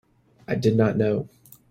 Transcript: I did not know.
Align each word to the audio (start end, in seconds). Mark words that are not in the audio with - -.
I 0.47 0.55
did 0.55 0.75
not 0.75 0.97
know. 0.97 1.29